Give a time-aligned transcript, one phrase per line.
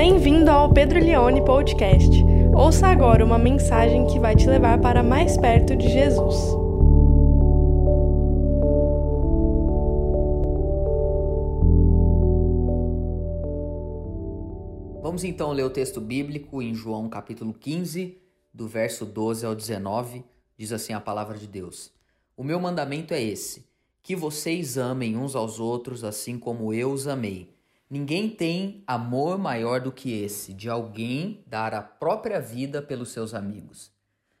[0.00, 2.08] Bem-vindo ao Pedro Leone Podcast.
[2.54, 6.36] Ouça agora uma mensagem que vai te levar para mais perto de Jesus.
[15.02, 18.22] Vamos então ler o texto bíblico em João capítulo 15,
[18.54, 20.22] do verso 12 ao 19.
[20.56, 21.90] Diz assim a palavra de Deus:
[22.36, 23.66] O meu mandamento é esse:
[24.00, 27.57] que vocês amem uns aos outros assim como eu os amei.
[27.90, 33.32] Ninguém tem amor maior do que esse, de alguém dar a própria vida pelos seus
[33.32, 33.90] amigos.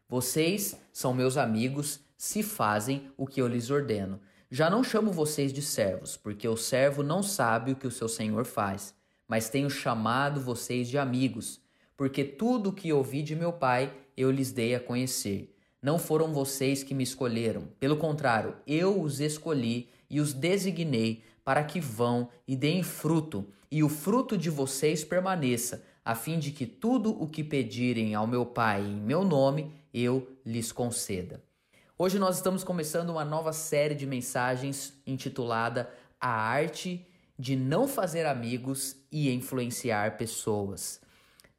[0.06, 4.20] Vocês são meus amigos se fazem o que eu lhes ordeno.
[4.50, 8.08] Já não chamo vocês de servos, porque o servo não sabe o que o seu
[8.08, 8.94] senhor faz,
[9.26, 11.60] mas tenho chamado vocês de amigos,
[11.96, 15.54] porque tudo o que ouvi de meu pai eu lhes dei a conhecer.
[15.80, 21.64] Não foram vocês que me escolheram, pelo contrário, eu os escolhi e os designei para
[21.64, 26.66] que vão e deem fruto, e o fruto de vocês permaneça, a fim de que
[26.66, 31.42] tudo o que pedirem ao meu Pai em meu nome, eu lhes conceda.
[31.98, 35.88] Hoje nós estamos começando uma nova série de mensagens intitulada
[36.20, 37.06] A Arte
[37.38, 41.00] de Não Fazer Amigos e Influenciar Pessoas.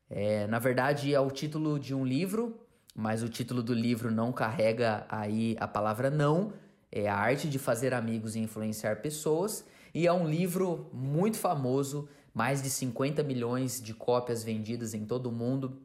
[0.07, 2.59] É, na verdade, é o título de um livro,
[2.93, 6.53] mas o título do livro não carrega aí a palavra não,
[6.91, 9.65] é a arte de fazer amigos e influenciar pessoas.
[9.93, 15.27] E é um livro muito famoso, mais de 50 milhões de cópias vendidas em todo
[15.27, 15.81] o mundo.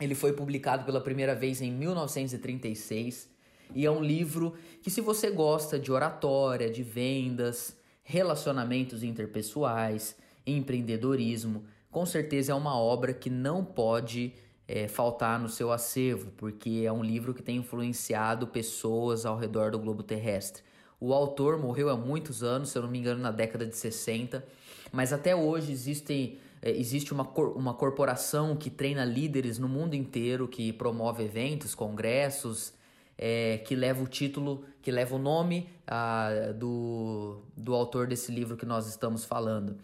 [0.00, 3.28] Ele foi publicado pela primeira vez em 1936
[3.74, 11.64] e é um livro que, se você gosta de oratória, de vendas, relacionamentos interpessoais, empreendedorismo,
[11.90, 14.34] com certeza é uma obra que não pode
[14.66, 19.70] é, faltar no seu acervo, porque é um livro que tem influenciado pessoas ao redor
[19.70, 20.62] do globo terrestre.
[21.00, 24.44] O autor morreu há muitos anos, se eu não me engano, na década de 60,
[24.92, 29.94] mas até hoje existem, é, existe uma, cor, uma corporação que treina líderes no mundo
[29.94, 32.72] inteiro, que promove eventos, congressos,
[33.16, 38.56] é, que leva o título, que leva o nome ah, do, do autor desse livro
[38.56, 39.76] que nós estamos falando.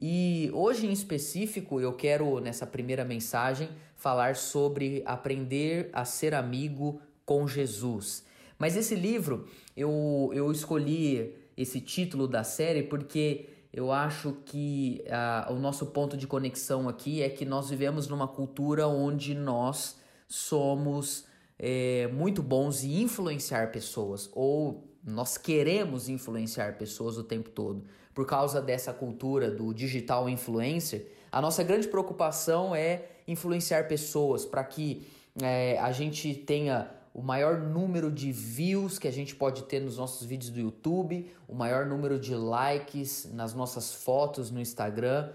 [0.00, 7.00] E hoje em específico eu quero, nessa primeira mensagem, falar sobre aprender a ser amigo
[7.24, 8.24] com Jesus.
[8.60, 15.54] Mas esse livro, eu, eu escolhi esse título da série porque eu acho que uh,
[15.54, 21.24] o nosso ponto de conexão aqui é que nós vivemos numa cultura onde nós somos
[21.58, 27.84] é, muito bons em influenciar pessoas, ou nós queremos influenciar pessoas o tempo todo.
[28.14, 34.62] Por causa dessa cultura do digital influencer, a nossa grande preocupação é influenciar pessoas para
[34.64, 35.06] que
[35.40, 39.96] é, a gente tenha o maior número de views que a gente pode ter nos
[39.96, 45.30] nossos vídeos do YouTube, o maior número de likes nas nossas fotos no Instagram,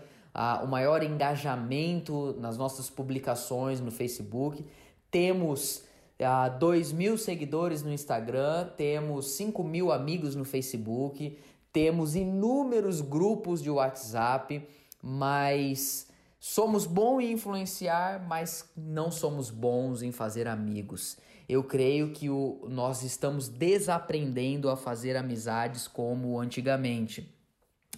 [0.63, 4.65] o maior engajamento nas nossas publicações no Facebook.
[5.11, 5.83] Temos
[6.19, 11.37] uh, 2 mil seguidores no Instagram, temos 5 mil amigos no Facebook,
[11.71, 14.65] temos inúmeros grupos de WhatsApp,
[15.01, 16.07] mas
[16.39, 22.65] somos bons em influenciar, mas não somos bons em fazer amigos eu creio que o,
[22.69, 27.33] nós estamos desaprendendo a fazer amizades como antigamente.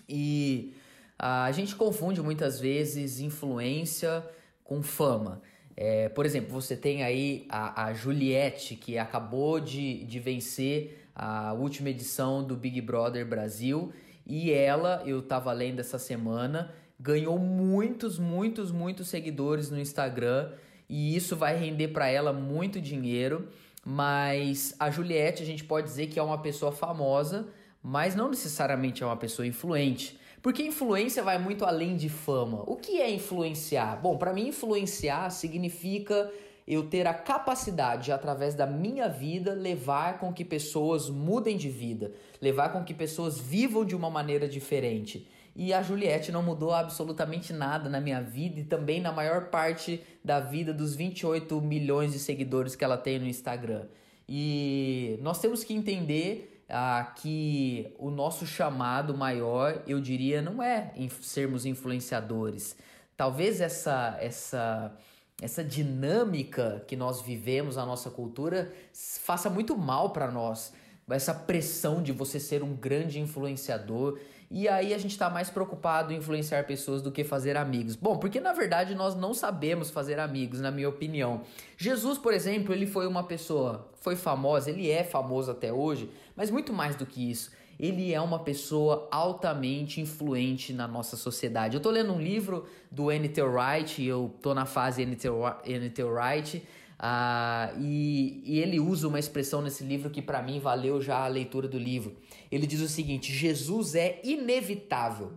[0.07, 0.73] E
[1.17, 4.23] a gente confunde muitas vezes influência
[4.63, 5.41] com fama.
[5.75, 11.53] É, por exemplo, você tem aí a, a Juliette, que acabou de, de vencer a
[11.53, 13.93] última edição do Big Brother Brasil,
[14.25, 20.51] e ela, eu estava lendo essa semana, ganhou muitos, muitos, muitos seguidores no Instagram
[20.89, 23.47] e isso vai render para ela muito dinheiro.
[23.85, 27.47] Mas a Juliette, a gente pode dizer que é uma pessoa famosa,
[27.81, 30.19] mas não necessariamente é uma pessoa influente.
[30.41, 32.63] Porque influência vai muito além de fama.
[32.67, 33.95] O que é influenciar?
[34.01, 36.31] Bom, para mim, influenciar significa
[36.67, 41.69] eu ter a capacidade, de, através da minha vida, levar com que pessoas mudem de
[41.69, 42.11] vida,
[42.41, 45.29] levar com que pessoas vivam de uma maneira diferente.
[45.59, 50.03] E a Juliette não mudou absolutamente nada na minha vida e também na maior parte
[50.23, 53.87] da vida dos 28 milhões de seguidores que ela tem no Instagram.
[54.29, 60.93] E nós temos que entender ah, que o nosso chamado maior, eu diria, não é
[61.21, 62.77] sermos influenciadores.
[63.15, 64.95] Talvez essa essa
[65.41, 70.71] essa dinâmica que nós vivemos na nossa cultura faça muito mal para nós.
[71.09, 74.19] Essa pressão de você ser um grande influenciador
[74.49, 77.95] e aí a gente está mais preocupado em influenciar pessoas do que fazer amigos.
[77.95, 81.41] Bom, porque na verdade nós não sabemos fazer amigos, na minha opinião.
[81.77, 86.49] Jesus, por exemplo, ele foi uma pessoa, foi famosa, ele é famoso até hoje, mas
[86.49, 87.51] muito mais do que isso.
[87.79, 91.75] ele é uma pessoa altamente influente na nossa sociedade.
[91.75, 93.41] Eu tô lendo um livro do N.T.
[93.43, 96.03] Wright, eu tô na fase N.T.
[96.03, 96.67] Wright,
[96.99, 101.27] uh, e, e ele usa uma expressão nesse livro que para mim valeu já a
[101.27, 102.15] leitura do livro.
[102.51, 105.33] Ele diz o seguinte: Jesus é inevitável,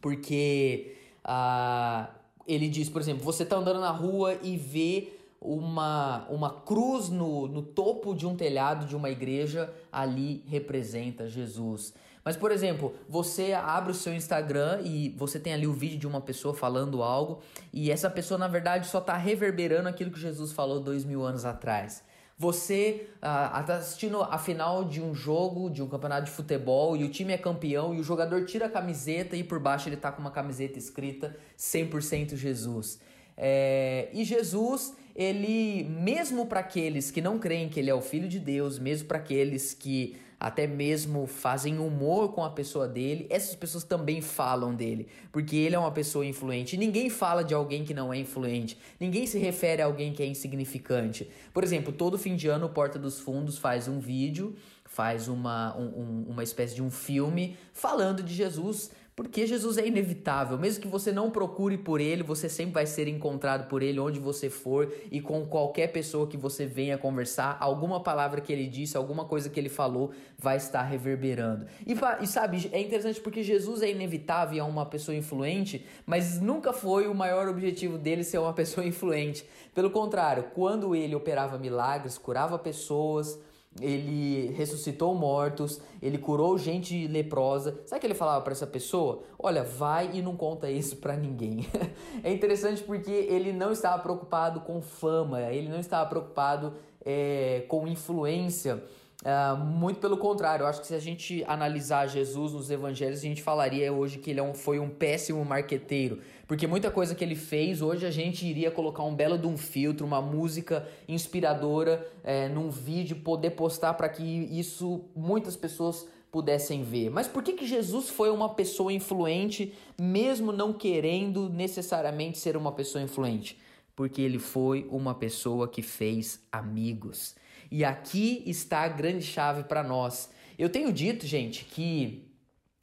[0.00, 2.08] porque uh,
[2.46, 7.46] ele diz, por exemplo, você tá andando na rua e vê uma, uma cruz no,
[7.46, 11.94] no topo de um telhado de uma igreja, ali representa Jesus.
[12.28, 16.06] Mas, por exemplo, você abre o seu Instagram e você tem ali o vídeo de
[16.06, 17.40] uma pessoa falando algo,
[17.72, 21.46] e essa pessoa, na verdade, só está reverberando aquilo que Jesus falou dois mil anos
[21.46, 22.04] atrás.
[22.36, 27.04] Você está uh, assistindo a final de um jogo, de um campeonato de futebol, e
[27.04, 30.12] o time é campeão, e o jogador tira a camiseta e por baixo ele está
[30.12, 33.00] com uma camiseta escrita 100% Jesus.
[33.38, 38.28] É, e Jesus, ele, mesmo para aqueles que não creem que ele é o Filho
[38.28, 43.54] de Deus, mesmo para aqueles que até mesmo fazem humor com a pessoa dele, essas
[43.54, 46.76] pessoas também falam dele, porque ele é uma pessoa influente.
[46.76, 50.26] Ninguém fala de alguém que não é influente, ninguém se refere a alguém que é
[50.26, 51.28] insignificante.
[51.52, 54.54] Por exemplo, todo fim de ano o Porta dos Fundos faz um vídeo,
[54.84, 60.56] faz uma, um, uma espécie de um filme falando de Jesus porque Jesus é inevitável,
[60.56, 64.20] mesmo que você não procure por ele, você sempre vai ser encontrado por ele onde
[64.20, 68.96] você for e com qualquer pessoa que você venha conversar, alguma palavra que ele disse,
[68.96, 71.66] alguma coisa que ele falou vai estar reverberando.
[71.84, 76.72] E, e sabe, é interessante porque Jesus é inevitável é uma pessoa influente, mas nunca
[76.72, 79.44] foi o maior objetivo dele ser uma pessoa influente.
[79.74, 83.36] Pelo contrário, quando ele operava milagres, curava pessoas,
[83.80, 87.80] ele ressuscitou mortos, ele curou gente leprosa.
[87.86, 89.22] Sabe o que ele falava para essa pessoa?
[89.38, 91.66] Olha, vai e não conta isso para ninguém.
[92.22, 96.74] é interessante porque ele não estava preocupado com fama, ele não estava preocupado
[97.04, 98.82] é, com influência.
[99.24, 103.22] Uh, muito pelo contrário, eu acho que se a gente analisar Jesus nos evangelhos, a
[103.22, 106.20] gente falaria hoje que ele é um, foi um péssimo marqueteiro.
[106.46, 109.56] Porque muita coisa que ele fez, hoje a gente iria colocar um belo de um
[109.56, 116.84] filtro, uma música inspiradora é, num vídeo, poder postar para que isso muitas pessoas pudessem
[116.84, 117.10] ver.
[117.10, 122.70] Mas por que, que Jesus foi uma pessoa influente, mesmo não querendo necessariamente ser uma
[122.70, 123.58] pessoa influente?
[123.96, 127.34] Porque ele foi uma pessoa que fez amigos.
[127.70, 130.30] E aqui está a grande chave para nós.
[130.58, 132.28] Eu tenho dito, gente, que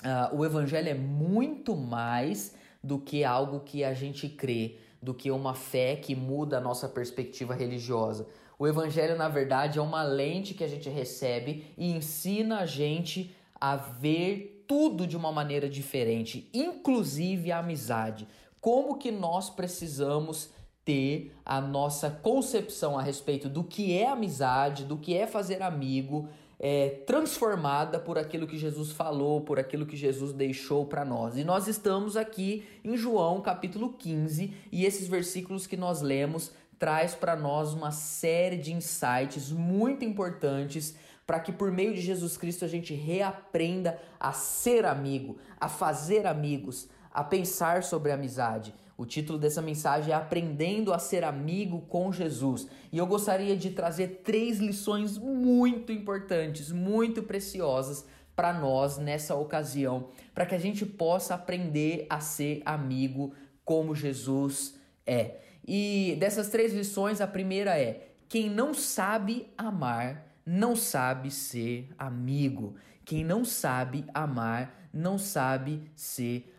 [0.03, 5.31] uh, o evangelho é muito mais do que algo que a gente crê, do que
[5.31, 8.27] uma fé que muda a nossa perspectiva religiosa.
[8.57, 13.35] O evangelho, na verdade, é uma lente que a gente recebe e ensina a gente
[13.59, 18.27] a ver tudo de uma maneira diferente, inclusive a amizade.
[18.61, 20.49] Como que nós precisamos
[20.85, 26.29] ter a nossa concepção a respeito do que é amizade, do que é fazer amigo,
[26.59, 31.35] é, transformada por aquilo que Jesus falou, por aquilo que Jesus deixou para nós.
[31.35, 37.15] E nós estamos aqui em João capítulo 15 e esses versículos que nós lemos traz
[37.15, 40.95] para nós uma série de insights muito importantes
[41.25, 46.27] para que por meio de Jesus Cristo a gente reaprenda a ser amigo, a fazer
[46.27, 48.73] amigos, a pensar sobre amizade.
[48.97, 52.67] O título dessa mensagem é Aprendendo a Ser Amigo com Jesus.
[52.91, 58.05] E eu gostaria de trazer três lições muito importantes, muito preciosas
[58.35, 63.33] para nós nessa ocasião, para que a gente possa aprender a ser amigo
[63.65, 64.75] como Jesus
[65.05, 65.39] é.
[65.67, 72.75] E dessas três lições, a primeira é: quem não sabe amar, não sabe ser amigo.
[73.03, 76.54] Quem não sabe amar, não sabe ser amigo.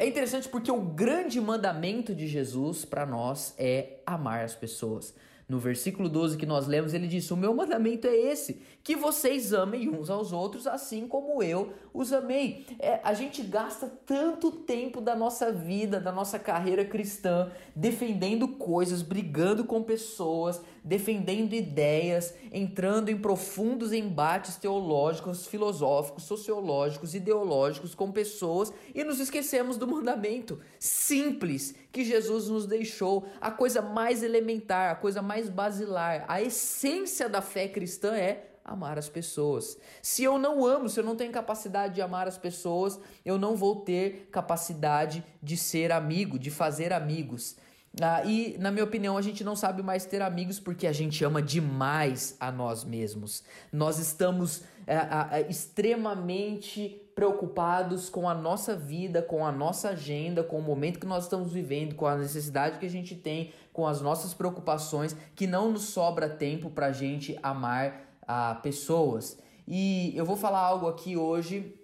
[0.00, 5.14] É interessante porque o grande mandamento de Jesus para nós é amar as pessoas.
[5.50, 9.52] No versículo 12 que nós lemos, ele diz: O meu mandamento é esse, que vocês
[9.52, 12.64] amem uns aos outros, assim como eu os amei.
[12.78, 19.02] É, a gente gasta tanto tempo da nossa vida, da nossa carreira cristã, defendendo coisas,
[19.02, 28.72] brigando com pessoas, defendendo ideias, entrando em profundos embates teológicos, filosóficos, sociológicos, ideológicos com pessoas
[28.94, 34.96] e nos esquecemos do mandamento simples que Jesus nos deixou, a coisa mais elementar, a
[34.96, 39.76] coisa mais basilar, a essência da fé cristã é amar as pessoas.
[40.00, 43.56] Se eu não amo, se eu não tenho capacidade de amar as pessoas, eu não
[43.56, 47.56] vou ter capacidade de ser amigo, de fazer amigos.
[48.00, 51.24] Ah, e, na minha opinião, a gente não sabe mais ter amigos porque a gente
[51.24, 53.42] ama demais a nós mesmos.
[53.72, 60.58] Nós estamos é, é, extremamente preocupados com a nossa vida, com a nossa agenda, com
[60.58, 64.00] o momento que nós estamos vivendo, com a necessidade que a gente tem, com as
[64.00, 69.36] nossas preocupações, que não nos sobra tempo para a gente amar ah, pessoas.
[69.66, 71.74] E eu vou falar algo aqui hoje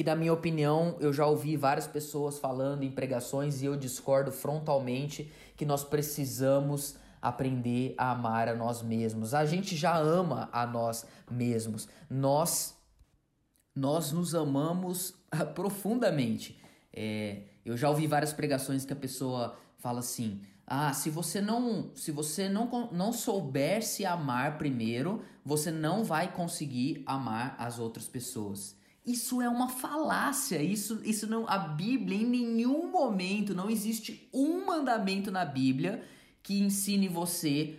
[0.00, 4.32] que, na minha opinião, eu já ouvi várias pessoas falando em pregações e eu discordo
[4.32, 9.34] frontalmente que nós precisamos aprender a amar a nós mesmos.
[9.34, 11.86] A gente já ama a nós mesmos.
[12.08, 12.74] Nós
[13.76, 15.12] nós nos amamos
[15.54, 16.58] profundamente.
[16.90, 21.90] É, eu já ouvi várias pregações que a pessoa fala assim: "Ah, se você não,
[21.94, 28.08] se você não não souber se amar primeiro, você não vai conseguir amar as outras
[28.08, 28.79] pessoas".
[29.04, 30.62] Isso é uma falácia.
[30.62, 36.04] Isso, isso não, a Bíblia em nenhum momento não existe um mandamento na Bíblia
[36.42, 37.78] que ensine você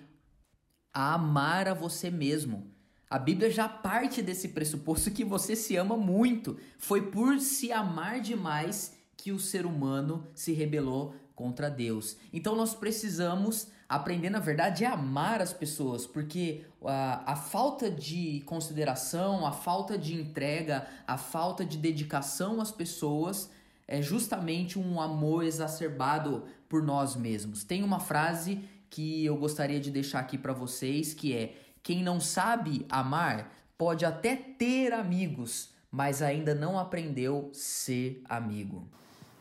[0.94, 2.72] a amar a você mesmo.
[3.10, 6.58] A Bíblia já parte desse pressuposto que você se ama muito.
[6.78, 12.18] Foi por se amar demais que o ser humano se rebelou contra Deus.
[12.32, 18.42] Então nós precisamos aprender, na verdade, a amar as pessoas, porque a, a falta de
[18.46, 23.52] consideração, a falta de entrega, a falta de dedicação às pessoas
[23.86, 27.66] é justamente um amor exacerbado por nós mesmos.
[27.66, 32.22] Tem uma frase que eu gostaria de deixar aqui para vocês que é: quem não
[32.22, 38.88] sabe amar pode até ter amigos, mas ainda não aprendeu ser amigo.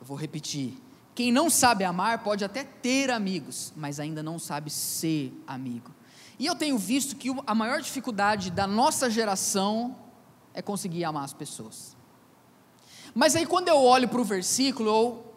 [0.00, 0.89] Eu vou repetir.
[1.20, 5.94] Quem não sabe amar pode até ter amigos, mas ainda não sabe ser amigo.
[6.38, 9.94] E eu tenho visto que a maior dificuldade da nossa geração
[10.54, 11.94] é conseguir amar as pessoas.
[13.14, 15.34] Mas aí quando eu olho para o versículo, eu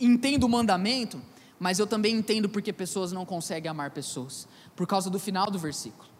[0.00, 1.22] entendo o mandamento,
[1.60, 5.60] mas eu também entendo porque pessoas não conseguem amar pessoas, por causa do final do
[5.60, 6.10] versículo.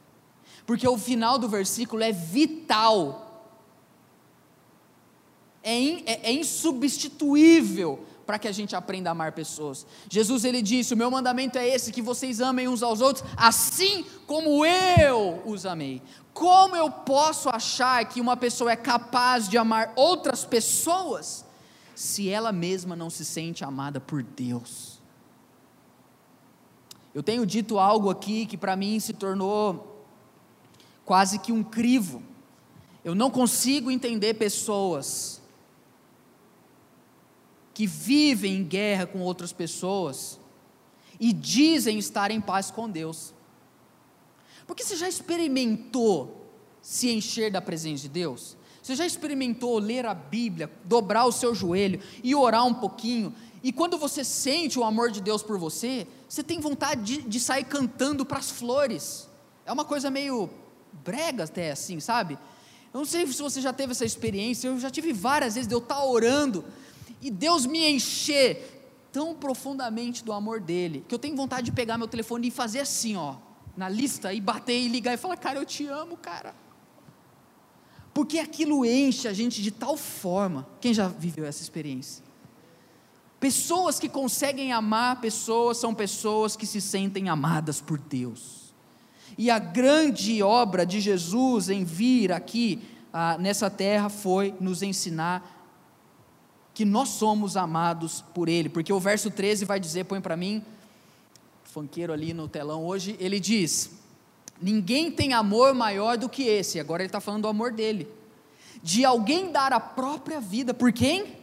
[0.64, 3.58] Porque o final do versículo é vital,
[5.64, 9.86] é, in, é, é insubstituível para que a gente aprenda a amar pessoas.
[10.08, 14.06] Jesus ele disse: "O meu mandamento é esse, que vocês amem uns aos outros, assim
[14.26, 16.00] como eu os amei".
[16.32, 21.44] Como eu posso achar que uma pessoa é capaz de amar outras pessoas
[21.94, 24.98] se ela mesma não se sente amada por Deus?
[27.14, 30.06] Eu tenho dito algo aqui que para mim se tornou
[31.04, 32.22] quase que um crivo.
[33.04, 35.41] Eu não consigo entender pessoas
[37.74, 40.38] que vivem em guerra com outras pessoas
[41.18, 43.32] e dizem estar em paz com Deus.
[44.66, 46.50] Porque você já experimentou
[46.80, 48.56] se encher da presença de Deus?
[48.82, 53.34] Você já experimentou ler a Bíblia, dobrar o seu joelho e orar um pouquinho?
[53.62, 57.38] E quando você sente o amor de Deus por você, você tem vontade de, de
[57.38, 59.28] sair cantando para as flores.
[59.64, 60.50] É uma coisa meio
[61.04, 62.36] brega até assim, sabe?
[62.92, 65.74] Eu não sei se você já teve essa experiência, eu já tive várias vezes de
[65.74, 66.64] eu estar orando
[67.22, 68.80] e Deus me encher
[69.12, 72.80] tão profundamente do amor dele, que eu tenho vontade de pegar meu telefone e fazer
[72.80, 73.36] assim, ó,
[73.76, 76.54] na lista, e bater e ligar e falar: Cara, eu te amo, cara.
[78.12, 80.68] Porque aquilo enche a gente de tal forma.
[80.80, 82.22] Quem já viveu essa experiência?
[83.40, 88.74] Pessoas que conseguem amar pessoas são pessoas que se sentem amadas por Deus.
[89.38, 95.51] E a grande obra de Jesus em vir aqui ah, nessa terra foi nos ensinar
[96.74, 100.64] que nós somos amados por Ele, porque o verso 13 vai dizer, põe para mim,
[101.72, 103.90] funkeiro ali no telão hoje, ele diz:
[104.60, 108.06] Ninguém tem amor maior do que esse, agora ele está falando do amor dele,
[108.82, 111.38] de alguém dar a própria vida por quem?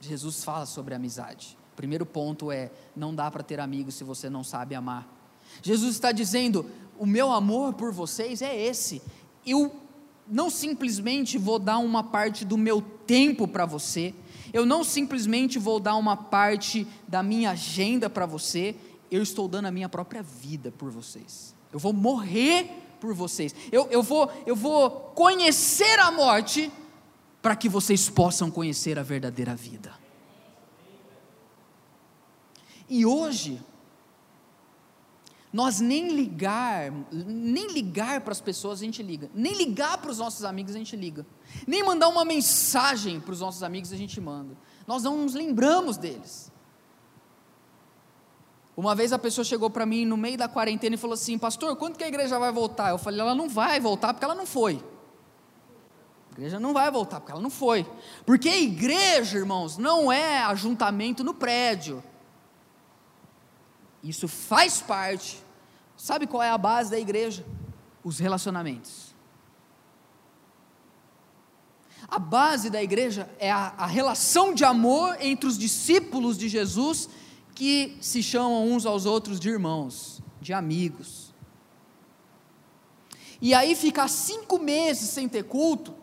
[0.00, 1.56] Jesus fala sobre amizade.
[1.76, 5.08] Primeiro ponto é: não dá para ter amigos se você não sabe amar.
[5.62, 6.66] Jesus está dizendo:
[6.98, 9.00] o meu amor por vocês é esse.
[9.46, 9.74] Eu
[10.26, 14.14] não simplesmente vou dar uma parte do meu tempo para você,
[14.52, 18.76] eu não simplesmente vou dar uma parte da minha agenda para você,
[19.10, 21.54] eu estou dando a minha própria vida por vocês.
[21.72, 23.54] Eu vou morrer por vocês.
[23.70, 26.70] Eu, eu, vou, eu vou conhecer a morte
[27.40, 29.92] para que vocês possam conhecer a verdadeira vida.
[32.88, 33.60] E hoje,
[35.52, 40.18] nós nem ligar, nem ligar para as pessoas a gente liga, nem ligar para os
[40.18, 41.26] nossos amigos a gente liga,
[41.66, 44.56] nem mandar uma mensagem para os nossos amigos a gente manda.
[44.86, 46.50] Nós não nos lembramos deles.
[48.74, 51.76] Uma vez a pessoa chegou para mim no meio da quarentena e falou assim: Pastor,
[51.76, 52.88] quando que a igreja vai voltar?
[52.88, 54.82] Eu falei: Ela não vai voltar porque ela não foi.
[56.30, 57.86] A igreja não vai voltar porque ela não foi.
[58.24, 62.02] Porque a igreja, irmãos, não é ajuntamento no prédio.
[64.02, 65.42] Isso faz parte.
[65.96, 67.44] Sabe qual é a base da igreja?
[68.02, 69.12] Os relacionamentos.
[72.08, 77.08] A base da igreja é a, a, relação de amor entre os discípulos de Jesus
[77.54, 81.32] que se chamam uns aos outros de irmãos, de amigos.
[83.40, 85.94] e aí ficar cinco meses sem ter culto,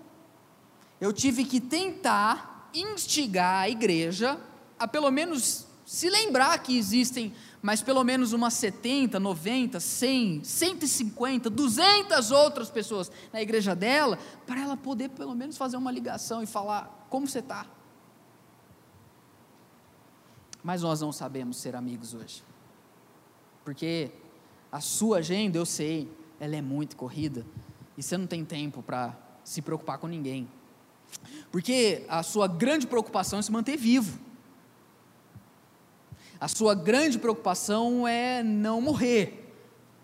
[1.00, 4.40] eu tive que tentar instigar a igreja
[4.78, 11.50] a pelo menos se lembrar que existem mais pelo menos umas 70, 90, 100, 150,
[11.50, 16.46] 200 outras pessoas na igreja dela, para ela poder pelo menos fazer uma ligação e
[16.46, 17.66] falar como você está.
[20.64, 22.44] Mas nós não sabemos ser amigos hoje,
[23.64, 24.12] porque
[24.72, 27.46] a sua agenda, eu sei, ela é muito corrida,
[27.98, 30.48] e você não tem tempo para se preocupar com ninguém,
[31.52, 34.29] porque a sua grande preocupação é se manter vivo.
[36.40, 39.54] A sua grande preocupação é não morrer,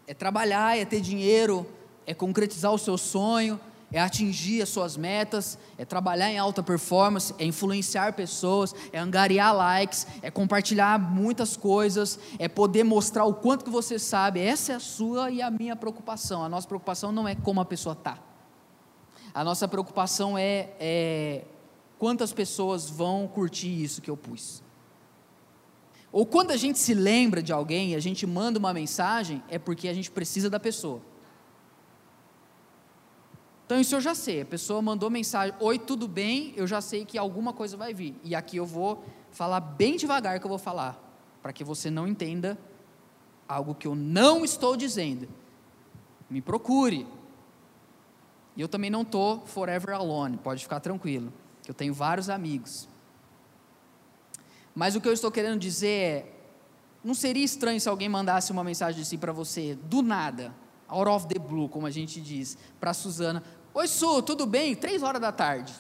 [0.06, 1.66] é trabalhar, é ter dinheiro,
[2.06, 7.34] é concretizar o seu sonho, é atingir as suas metas, é trabalhar em alta performance,
[7.40, 13.64] é influenciar pessoas, é angariar likes, é compartilhar muitas coisas, é poder mostrar o quanto
[13.64, 14.42] que você sabe.
[14.42, 16.44] Essa é a sua e a minha preocupação.
[16.44, 18.20] A nossa preocupação não é como a pessoa está.
[19.34, 21.46] A nossa preocupação é, é
[21.98, 24.65] quantas pessoas vão curtir isso que eu pus.
[26.16, 29.60] Ou quando a gente se lembra de alguém e a gente manda uma mensagem, é
[29.60, 31.02] porque a gente precisa da pessoa.
[33.66, 34.40] Então isso eu já sei.
[34.40, 36.54] A pessoa mandou mensagem: Oi, tudo bem?
[36.56, 38.16] Eu já sei que alguma coisa vai vir.
[38.24, 40.98] E aqui eu vou falar bem devagar que eu vou falar,
[41.44, 42.58] para que você não entenda
[43.46, 45.28] algo que eu não estou dizendo.
[46.30, 47.06] Me procure.
[48.56, 51.34] E eu também não estou forever alone, pode ficar tranquilo.
[51.68, 52.88] Eu tenho vários amigos.
[54.76, 56.32] Mas o que eu estou querendo dizer é:
[57.02, 60.54] não seria estranho se alguém mandasse uma mensagem assim para você, do nada,
[60.88, 63.42] out of the blue, como a gente diz, para a Suzana:
[63.74, 64.76] Oi, Su, tudo bem?
[64.76, 65.74] Três horas da tarde.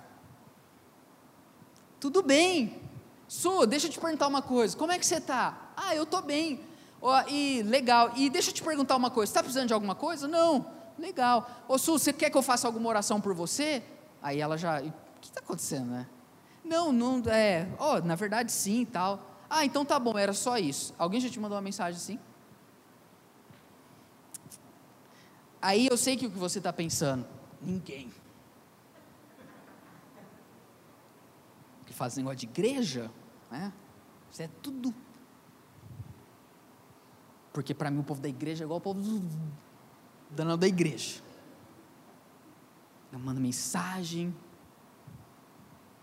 [1.99, 2.81] Tudo bem.
[3.27, 5.71] Su, deixa eu te perguntar uma coisa: como é que você está?
[5.75, 6.61] Ah, eu estou bem.
[7.01, 8.13] Oh, e legal.
[8.15, 10.27] E deixa eu te perguntar uma coisa: está precisando de alguma coisa?
[10.27, 10.73] Não.
[10.97, 11.49] Legal.
[11.67, 13.83] Ô, Su, você quer que eu faça alguma oração por você?
[14.21, 14.79] Aí ela já.
[14.81, 16.07] O que está acontecendo, né?
[16.65, 17.69] Não, não é.
[17.79, 19.23] Oh, na verdade sim e tal.
[19.47, 20.93] Ah, então tá bom, era só isso.
[20.97, 22.19] Alguém já te mandou uma mensagem assim?
[25.61, 27.25] Aí eu sei que o que você está pensando.
[27.61, 28.11] Ninguém.
[31.85, 33.11] Que faz negócio de igreja,
[33.51, 33.71] né?
[34.31, 34.93] Isso é tudo.
[37.53, 39.21] Porque para mim o povo da igreja é igual o povo do
[40.31, 41.21] danado da igreja.
[43.11, 44.35] Eu mando mensagem,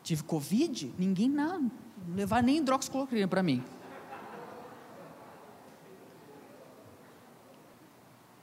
[0.03, 0.93] Tive Covid?
[0.99, 1.71] Ninguém nada.
[2.07, 3.62] Não levar nem hidroxicloroquina para mim.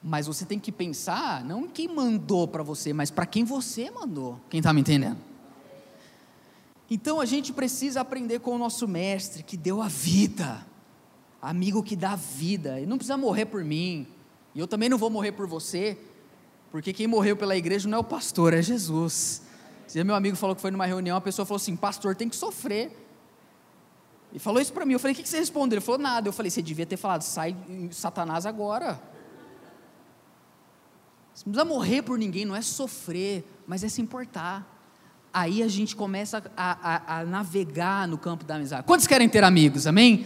[0.02, 3.91] Mas você tem que pensar não em quem mandou para você, mas para quem você
[3.91, 4.39] mandou.
[4.50, 5.17] Quem está me entendendo?
[6.89, 10.65] Então a gente precisa aprender com o nosso mestre que deu a vida,
[11.41, 12.78] amigo que dá vida.
[12.78, 14.08] Ele não precisa morrer por mim,
[14.56, 15.98] e eu também não vou morrer por você,
[16.72, 19.43] porque quem morreu pela igreja não é o pastor, é Jesus.
[19.89, 22.36] Esse meu amigo falou que foi numa reunião, a pessoa falou assim: Pastor, tem que
[22.36, 22.95] sofrer.
[24.32, 24.93] E falou isso para mim.
[24.93, 25.78] Eu falei: O que, você respondeu?
[25.78, 26.28] Ele falou: Nada.
[26.28, 27.58] Eu falei: Você devia ter falado, sai
[27.89, 29.02] Satanás agora.
[31.34, 34.78] Você não precisa morrer por ninguém, não é sofrer, mas é se importar.
[35.34, 38.84] Aí a gente começa a, a, a navegar no campo da amizade.
[38.86, 39.88] Quantos querem ter amigos?
[39.88, 40.23] Amém?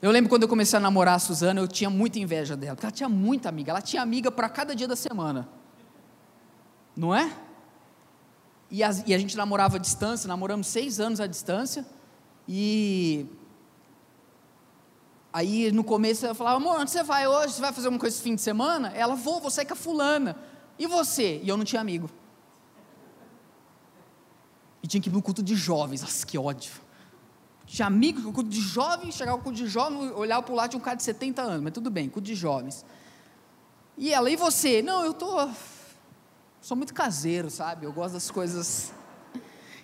[0.00, 2.86] Eu lembro quando eu comecei a namorar a Suzana, eu tinha muita inveja dela, porque
[2.86, 3.72] ela tinha muita amiga.
[3.72, 5.46] Ela tinha amiga para cada dia da semana.
[6.96, 7.30] Não é?
[8.70, 11.86] E a, e a gente namorava à distância, namoramos seis anos à distância.
[12.46, 13.26] E
[15.32, 17.54] aí no começo eu falava, amor, onde você vai hoje?
[17.54, 18.88] Você vai fazer uma coisa esse fim de semana?
[18.94, 20.36] Ela, vou, vou sair com a fulana.
[20.78, 21.40] E você?
[21.42, 22.10] E eu não tinha amigo.
[24.82, 26.02] E tinha que ir no culto de jovens.
[26.02, 26.72] Nossa, que ódio.
[27.66, 30.70] Tinha amigo no culto de jovens, chegava no culto de jovens, olhava para o lado,
[30.70, 32.84] tinha um cara de 70 anos, mas tudo bem, culto de jovens.
[33.96, 34.80] E ela, e você?
[34.80, 35.50] Não, eu estou
[36.60, 37.86] Sou muito caseiro, sabe?
[37.86, 38.92] Eu gosto das coisas.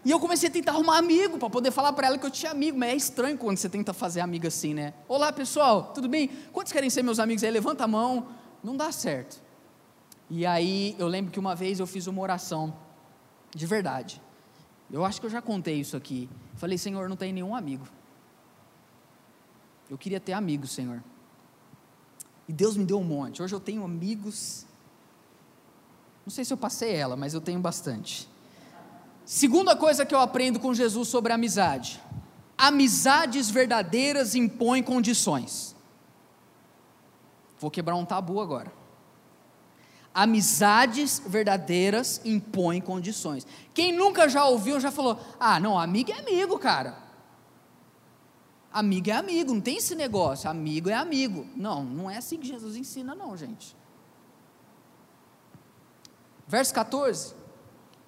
[0.04, 2.50] E eu comecei a tentar arrumar amigo para poder falar para ela que eu tinha
[2.52, 4.92] amigo, mas é estranho quando você tenta fazer amigo assim, né?
[5.08, 6.28] Olá pessoal, tudo bem?
[6.52, 7.50] Quantos querem ser meus amigos aí?
[7.50, 8.28] Levanta a mão.
[8.62, 9.42] Não dá certo.
[10.28, 12.76] E aí eu lembro que uma vez eu fiz uma oração,
[13.54, 14.20] de verdade.
[14.90, 16.28] Eu acho que eu já contei isso aqui.
[16.56, 17.86] Falei, Senhor, não tem nenhum amigo.
[19.88, 21.02] Eu queria ter amigos, Senhor.
[22.48, 23.42] E Deus me deu um monte.
[23.42, 24.66] Hoje eu tenho amigos
[26.26, 28.28] não sei se eu passei ela, mas eu tenho bastante.
[29.24, 32.00] Segunda coisa que eu aprendo com Jesus sobre amizade:
[32.56, 35.74] amizades verdadeiras impõem condições.
[37.58, 38.72] Vou quebrar um tabu agora.
[40.14, 43.46] Amizades verdadeiras impõem condições.
[43.72, 47.04] Quem nunca já ouviu já falou: ah, não, amigo é amigo, cara.
[48.72, 50.48] Amigo é amigo, não tem esse negócio.
[50.50, 51.46] Amigo é amigo.
[51.54, 53.76] Não, não é assim que Jesus ensina, não, gente.
[56.46, 57.34] Verso 14.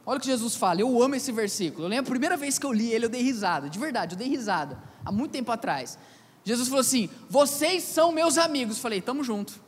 [0.04, 1.84] Olha o que Jesus fala, eu amo esse versículo.
[1.84, 4.18] Eu lembro a primeira vez que eu li ele, eu dei risada, de verdade, eu
[4.18, 5.98] dei risada, há muito tempo atrás.
[6.46, 8.78] Jesus falou assim: Vocês são meus amigos.
[8.78, 9.60] Falei, tamo junto.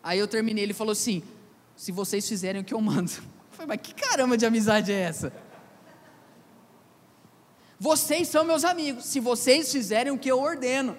[0.00, 1.20] Aí eu terminei, ele falou assim:
[1.74, 3.10] Se vocês fizerem o que eu mando.
[3.54, 5.32] Eu falei, mas que caramba de amizade é essa?
[7.78, 10.96] Vocês são meus amigos, se vocês fizerem o que eu ordeno.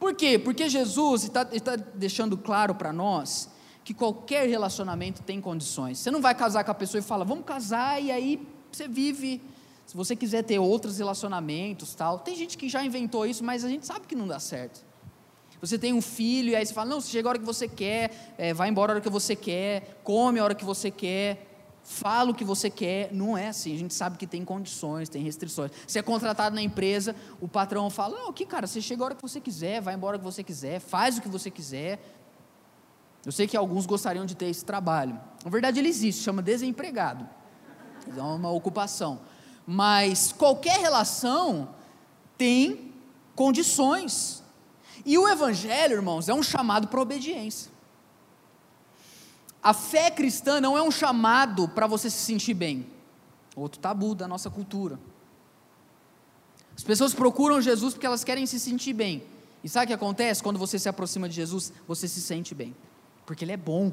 [0.00, 0.38] Por quê?
[0.38, 3.50] Porque Jesus está tá deixando claro para nós
[3.88, 5.98] que qualquer relacionamento tem condições.
[5.98, 9.40] Você não vai casar com a pessoa e fala, vamos casar, e aí você vive.
[9.86, 12.18] Se você quiser ter outros relacionamentos, tal.
[12.18, 14.84] Tem gente que já inventou isso, mas a gente sabe que não dá certo.
[15.58, 18.34] Você tem um filho, e aí você fala, não, chega a hora que você quer,
[18.36, 21.48] é, vai embora a hora que você quer, come a hora que você quer
[21.88, 23.74] fala o que você quer, não é assim.
[23.74, 25.72] A gente sabe que tem condições, tem restrições.
[25.86, 29.14] Você é contratado na empresa, o patrão fala: Não, aqui, cara, você chega a hora
[29.14, 31.98] que você quiser, vai embora a hora que você quiser, faz o que você quiser.
[33.24, 35.18] Eu sei que alguns gostariam de ter esse trabalho.
[35.44, 37.28] Na verdade, ele existe, chama desempregado.
[38.16, 39.20] É uma ocupação.
[39.66, 41.68] Mas qualquer relação
[42.36, 42.92] tem
[43.34, 44.42] condições.
[45.04, 47.70] E o Evangelho, irmãos, é um chamado para obediência.
[49.62, 52.86] A fé cristã não é um chamado para você se sentir bem.
[53.54, 54.98] Outro tabu da nossa cultura.
[56.76, 59.24] As pessoas procuram Jesus porque elas querem se sentir bem.
[59.64, 60.42] E sabe o que acontece?
[60.42, 62.74] Quando você se aproxima de Jesus, você se sente bem.
[63.28, 63.92] Porque Ele é bom.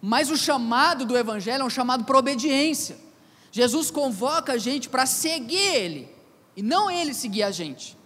[0.00, 2.96] Mas o chamado do Evangelho é um chamado para obediência.
[3.50, 6.08] Jesus convoca a gente para seguir Ele.
[6.56, 7.98] E não Ele seguir a gente.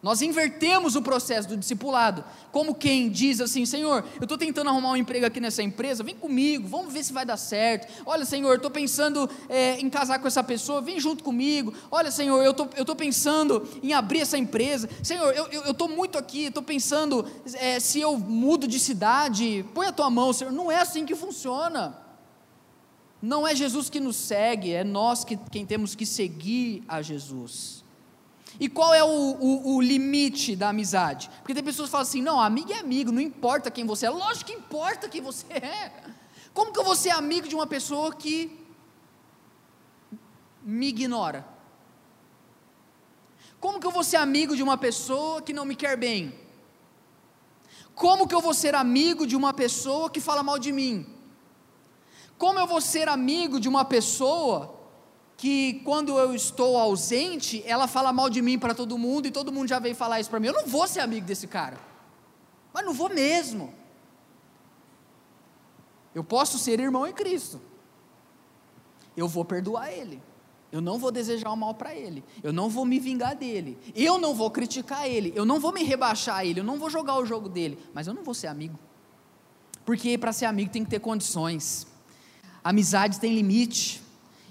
[0.00, 4.92] Nós invertemos o processo do discipulado, como quem diz assim: Senhor, eu estou tentando arrumar
[4.92, 8.04] um emprego aqui nessa empresa, vem comigo, vamos ver se vai dar certo.
[8.06, 11.74] Olha, Senhor, estou pensando é, em casar com essa pessoa, vem junto comigo.
[11.90, 14.88] Olha, Senhor, eu tô, estou pensando em abrir essa empresa.
[15.02, 19.92] Senhor, eu estou muito aqui, estou pensando é, se eu mudo de cidade, põe a
[19.92, 20.52] tua mão, Senhor.
[20.52, 21.98] Não é assim que funciona.
[23.20, 27.87] Não é Jesus que nos segue, é nós que, quem temos que seguir a Jesus.
[28.58, 31.28] E qual é o, o, o, limite da amizade?
[31.38, 34.10] Porque tem pessoas que falam assim: não, amigo é amigo, não importa quem você é.
[34.10, 35.92] Lógico que importa quem você é.
[36.54, 38.58] Como que eu vou ser amigo de uma pessoa que
[40.62, 41.46] me ignora?
[43.60, 46.34] Como que eu vou ser amigo de uma pessoa que não me quer bem?
[47.94, 51.06] Como que eu vou ser amigo de uma pessoa que fala mal de mim?
[52.38, 54.77] Como eu vou ser amigo de uma pessoa
[55.38, 59.52] que quando eu estou ausente, ela fala mal de mim para todo mundo e todo
[59.52, 60.48] mundo já veio falar isso para mim.
[60.48, 61.78] Eu não vou ser amigo desse cara.
[62.74, 63.72] Mas não vou mesmo.
[66.12, 67.60] Eu posso ser irmão em Cristo.
[69.16, 70.20] Eu vou perdoar ele.
[70.72, 72.24] Eu não vou desejar o mal para ele.
[72.42, 73.78] Eu não vou me vingar dele.
[73.94, 75.32] Eu não vou criticar ele.
[75.36, 76.58] Eu não vou me rebaixar ele.
[76.58, 77.78] Eu não vou jogar o jogo dele.
[77.94, 78.76] Mas eu não vou ser amigo.
[79.84, 81.86] Porque para ser amigo tem que ter condições.
[82.64, 84.07] Amizades têm limite.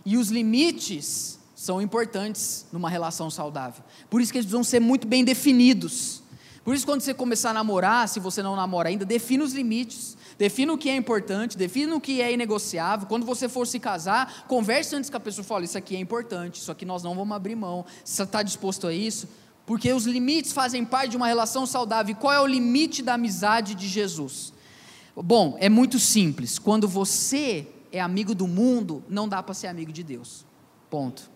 [0.09, 3.83] E os limites são importantes numa relação saudável.
[4.09, 6.23] Por isso que eles precisam ser muito bem definidos.
[6.63, 10.15] Por isso, quando você começar a namorar, se você não namora ainda, defina os limites.
[10.37, 13.05] Defina o que é importante, defina o que é inegociável.
[13.05, 15.43] Quando você for se casar, converse antes com a pessoa.
[15.43, 17.83] Fala, isso aqui é importante, isso aqui nós não vamos abrir mão.
[18.01, 19.27] Você está disposto a isso?
[19.65, 22.13] Porque os limites fazem parte de uma relação saudável.
[22.13, 24.53] E qual é o limite da amizade de Jesus?
[25.13, 26.57] Bom, é muito simples.
[26.57, 30.45] Quando você é amigo do mundo, não dá para ser amigo de Deus.
[30.89, 31.29] Ponto.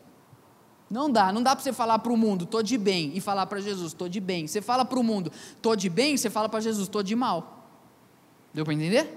[0.90, 3.46] Não dá, não dá para você falar para o mundo, estou de bem, e falar
[3.46, 4.46] para Jesus, estou de bem.
[4.46, 7.66] Você fala para o mundo, estou de bem, você fala para Jesus, estou de mal.
[8.54, 9.08] Deu para entender?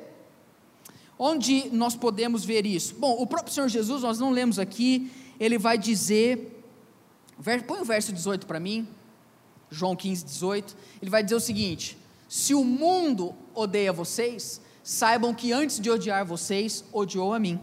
[1.18, 2.94] Onde nós podemos ver isso?
[2.94, 6.64] Bom, o próprio Senhor Jesus, nós não lemos aqui, ele vai dizer,
[7.66, 8.88] põe o verso 18 para mim,
[9.68, 15.50] João 15, 18, ele vai dizer o seguinte: se o mundo odeia vocês, saibam que
[15.50, 17.58] antes de odiar vocês, odiou a mim.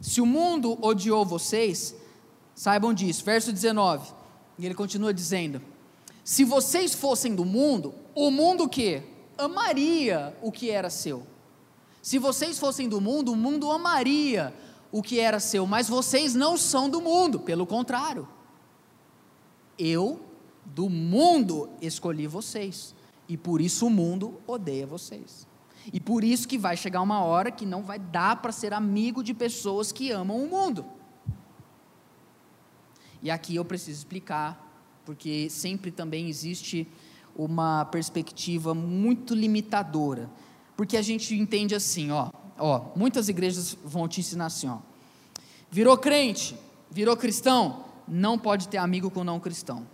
[0.00, 1.94] Se o mundo odiou vocês,
[2.52, 3.24] saibam disso.
[3.24, 4.12] Verso 19.
[4.58, 5.62] E ele continua dizendo:
[6.24, 9.02] Se vocês fossem do mundo, o mundo que
[9.38, 11.24] amaria o que era seu.
[12.02, 14.52] Se vocês fossem do mundo, o mundo amaria
[14.90, 18.28] o que era seu, mas vocês não são do mundo, pelo contrário.
[19.78, 20.20] Eu
[20.64, 22.95] do mundo escolhi vocês
[23.28, 25.46] e por isso o mundo odeia vocês.
[25.92, 29.22] E por isso que vai chegar uma hora que não vai dar para ser amigo
[29.22, 30.84] de pessoas que amam o mundo.
[33.22, 36.86] E aqui eu preciso explicar, porque sempre também existe
[37.34, 40.28] uma perspectiva muito limitadora.
[40.76, 44.78] Porque a gente entende assim, ó, ó, muitas igrejas vão te ensinar assim, ó.
[45.70, 46.56] Virou crente,
[46.90, 49.86] virou cristão, não pode ter amigo com não cristão.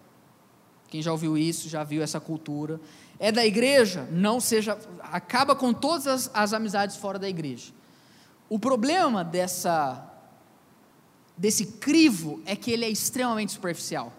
[0.88, 2.80] Quem já ouviu isso, já viu essa cultura
[3.18, 7.72] é da igreja, não seja, acaba com todas as, as amizades fora da igreja.
[8.48, 10.08] O problema dessa
[11.36, 14.12] desse crivo é que ele é extremamente superficial.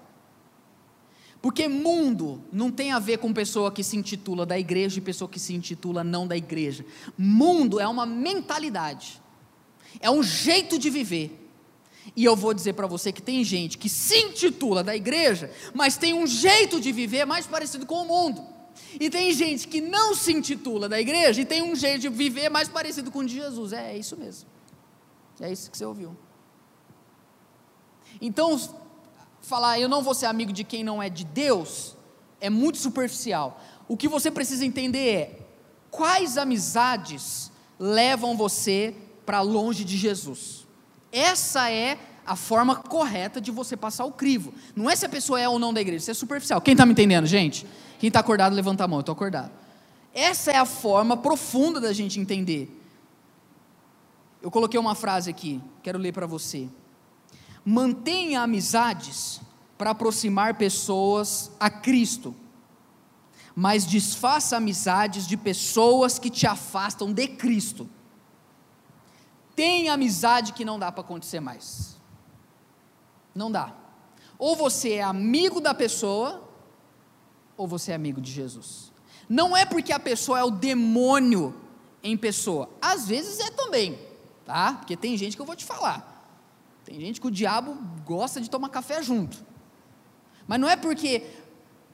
[1.41, 5.29] Porque mundo não tem a ver com pessoa que se intitula da igreja e pessoa
[5.29, 6.85] que se intitula não da igreja.
[7.17, 9.21] Mundo é uma mentalidade,
[9.99, 11.39] é um jeito de viver.
[12.15, 15.97] E eu vou dizer para você que tem gente que se intitula da igreja, mas
[15.97, 18.52] tem um jeito de viver mais parecido com o mundo.
[18.99, 22.49] E tem gente que não se intitula da igreja e tem um jeito de viver
[22.49, 23.73] mais parecido com o de Jesus.
[23.73, 24.49] É, é isso mesmo.
[25.39, 26.15] É isso que você ouviu.
[28.21, 28.59] Então,
[29.41, 31.95] falar eu não vou ser amigo de quem não é de Deus
[32.39, 33.61] é muito superficial.
[33.87, 35.39] O que você precisa entender é
[35.89, 40.67] quais amizades levam você para longe de Jesus.
[41.11, 41.97] Essa é a
[42.35, 44.53] forma correta de você passar o crivo.
[44.75, 46.61] Não é se a pessoa é ou não da igreja, isso é superficial.
[46.61, 47.67] Quem está me entendendo, gente?
[47.99, 49.51] Quem está acordado, levanta a mão, eu estou acordado.
[50.13, 52.79] Essa é a forma profunda da gente entender.
[54.41, 56.67] Eu coloquei uma frase aqui, quero ler para você.
[57.65, 59.41] Mantenha amizades
[59.77, 62.35] para aproximar pessoas a Cristo,
[63.55, 67.89] mas desfaça amizades de pessoas que te afastam de Cristo.
[69.55, 71.92] Tem amizade que não dá para acontecer mais.
[73.33, 73.73] Não dá.
[74.37, 76.43] Ou você é amigo da pessoa,
[77.55, 78.91] ou você é amigo de Jesus.
[79.29, 81.55] Não é porque a pessoa é o demônio
[82.03, 82.69] em pessoa.
[82.81, 83.97] Às vezes é também,
[84.45, 84.73] tá?
[84.73, 86.11] Porque tem gente que eu vou te falar.
[86.83, 89.43] Tem gente que o diabo gosta de tomar café junto.
[90.45, 91.23] Mas não é porque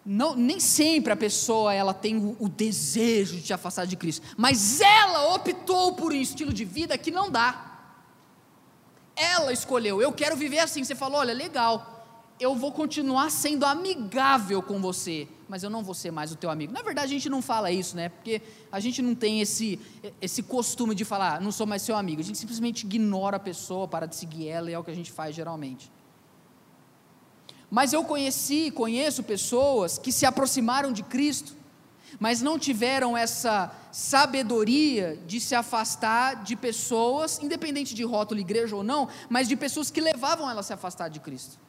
[0.04, 4.26] não, nem sempre a pessoa ela tem o, o, desejo de te afastar de Cristo,
[4.36, 7.69] mas ela optou por um estilo de vida que não dá.
[9.20, 10.84] Ela escolheu, eu quero viver assim.
[10.84, 12.00] Você falou, olha, legal,
[12.40, 16.50] eu vou continuar sendo amigável com você, mas eu não vou ser mais o teu
[16.50, 16.72] amigo.
[16.72, 18.08] Na verdade, a gente não fala isso, né?
[18.08, 19.78] Porque a gente não tem esse,
[20.22, 22.22] esse costume de falar, não sou mais seu amigo.
[22.22, 24.96] A gente simplesmente ignora a pessoa para de seguir ela e é o que a
[24.96, 25.92] gente faz geralmente.
[27.70, 31.59] Mas eu conheci, conheço pessoas que se aproximaram de Cristo,
[32.20, 38.84] mas não tiveram essa sabedoria de se afastar de pessoas, independente de rótulo, igreja ou
[38.84, 41.60] não, mas de pessoas que levavam ela a se afastar de Cristo.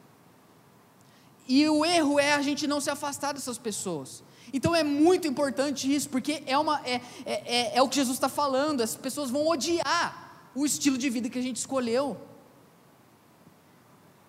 [1.47, 4.23] E o erro é a gente não se afastar dessas pessoas.
[4.53, 8.17] Então é muito importante isso, porque é, uma, é, é, é, é o que Jesus
[8.17, 12.17] está falando, as pessoas vão odiar o estilo de vida que a gente escolheu.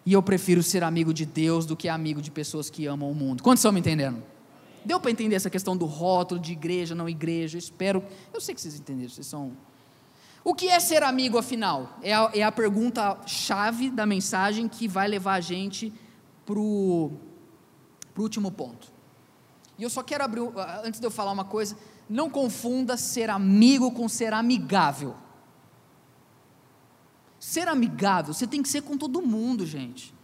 [0.05, 3.14] E eu prefiro ser amigo de Deus do que amigo de pessoas que amam o
[3.14, 3.42] mundo.
[3.42, 4.22] Quantos estão me entendendo?
[4.84, 7.56] Deu para entender essa questão do rótulo de igreja, não igreja?
[7.56, 8.04] Eu espero.
[8.32, 9.52] Eu sei que vocês entenderam, vocês são.
[10.44, 11.98] O que é ser amigo, afinal?
[12.02, 15.92] É a, é a pergunta chave da mensagem que vai levar a gente
[16.44, 17.12] para o
[18.18, 18.92] último ponto.
[19.78, 20.42] E eu só quero abrir,
[20.84, 21.76] antes de eu falar uma coisa,
[22.08, 25.14] não confunda ser amigo com ser amigável.
[27.38, 30.14] Ser amigável, você tem que ser com todo mundo, gente.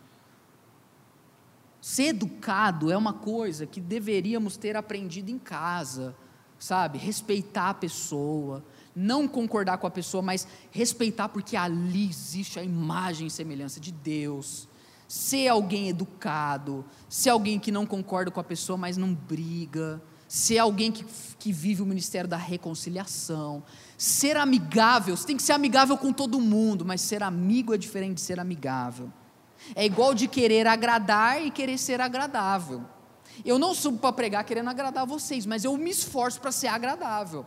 [1.88, 6.14] Ser educado é uma coisa que deveríamos ter aprendido em casa,
[6.58, 6.98] sabe?
[6.98, 8.62] Respeitar a pessoa,
[8.94, 13.90] não concordar com a pessoa, mas respeitar porque ali existe a imagem e semelhança de
[13.90, 14.68] Deus
[15.08, 19.98] ser alguém educado, ser alguém que não concorda com a pessoa, mas não briga,
[20.28, 21.06] ser alguém que,
[21.38, 23.62] que vive o ministério da reconciliação,
[23.96, 28.16] ser amigável, você tem que ser amigável com todo mundo, mas ser amigo é diferente
[28.16, 29.10] de ser amigável.
[29.74, 32.82] É igual de querer agradar e querer ser agradável.
[33.44, 37.46] Eu não subo para pregar querendo agradar vocês, mas eu me esforço para ser agradável.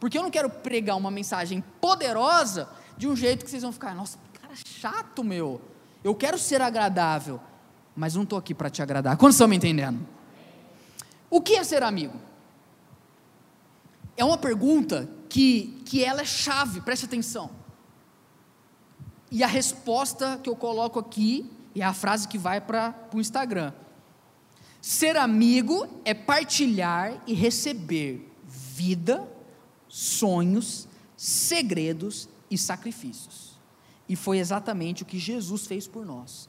[0.00, 3.94] Porque eu não quero pregar uma mensagem poderosa de um jeito que vocês vão ficar,
[3.94, 5.60] nossa, cara chato, meu.
[6.02, 7.40] Eu quero ser agradável,
[7.94, 9.16] mas não estou aqui para te agradar.
[9.16, 10.06] Quantos estão me entendendo?
[11.30, 12.18] O que é ser amigo?
[14.16, 17.50] É uma pergunta que, que ela é chave, preste atenção.
[19.30, 23.72] E a resposta que eu coloco aqui é a frase que vai para o Instagram.
[24.80, 29.28] Ser amigo é partilhar e receber vida,
[29.88, 33.58] sonhos, segredos e sacrifícios.
[34.08, 36.48] E foi exatamente o que Jesus fez por nós.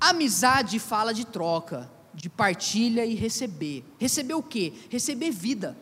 [0.00, 3.84] Amizade fala de troca, de partilha e receber.
[3.98, 4.72] Receber o quê?
[4.90, 5.76] Receber vida.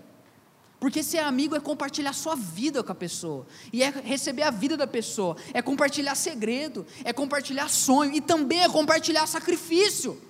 [0.84, 4.76] Porque ser amigo é compartilhar sua vida com a pessoa, e é receber a vida
[4.76, 10.20] da pessoa, é compartilhar segredo, é compartilhar sonho, e também é compartilhar sacrifício,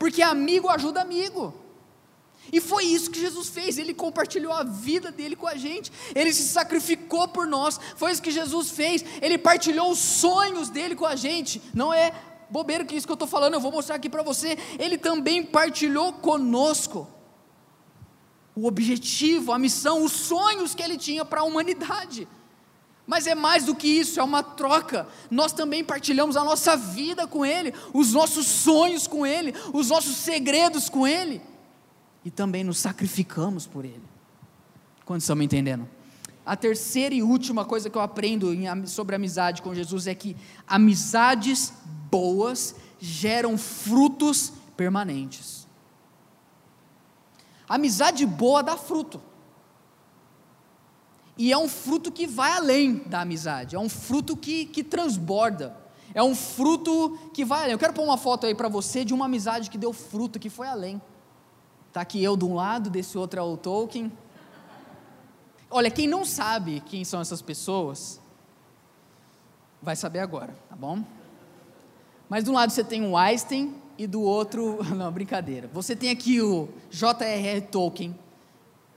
[0.00, 1.54] porque amigo ajuda amigo.
[2.52, 6.34] E foi isso que Jesus fez, ele compartilhou a vida dele com a gente, ele
[6.34, 11.06] se sacrificou por nós, foi isso que Jesus fez, ele partilhou os sonhos dele com
[11.06, 12.12] a gente, não é
[12.50, 15.40] bobeira que isso que eu estou falando, eu vou mostrar aqui para você, ele também
[15.40, 17.19] partilhou conosco
[18.54, 22.26] o objetivo, a missão, os sonhos que ele tinha para a humanidade.
[23.06, 25.08] Mas é mais do que isso, é uma troca.
[25.30, 30.14] Nós também partilhamos a nossa vida com Ele, os nossos sonhos com Ele, os nossos
[30.14, 31.42] segredos com Ele.
[32.24, 34.04] E também nos sacrificamos por Ele.
[35.04, 35.88] Quantos estão me entendendo?
[36.46, 38.48] A terceira e última coisa que eu aprendo
[38.86, 40.36] sobre amizade com Jesus é que
[40.66, 41.72] amizades
[42.08, 45.59] boas geram frutos permanentes.
[47.70, 49.22] Amizade boa dá fruto.
[51.38, 55.76] E é um fruto que vai além da amizade, é um fruto que, que transborda,
[56.12, 57.72] é um fruto que vai além.
[57.72, 60.50] Eu quero pôr uma foto aí para você de uma amizade que deu fruto, que
[60.50, 61.00] foi além.
[61.86, 64.12] Está aqui eu de um lado, desse outro é o Tolkien.
[65.70, 68.20] Olha, quem não sabe quem são essas pessoas,
[69.80, 71.04] vai saber agora, tá bom?
[72.28, 75.68] Mas de um lado você tem o Einstein e do outro, não, brincadeira.
[75.74, 77.60] Você tem aqui o J.R.R.
[77.60, 78.18] Tolkien.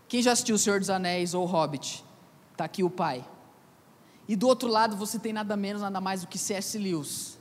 [0.08, 2.06] Quem já assistiu O Senhor dos Anéis ou Hobbit?
[2.54, 3.26] Está aqui o pai.
[4.30, 6.78] E do outro lado você tem nada menos, nada mais do que C.S.
[6.78, 7.38] Lewis,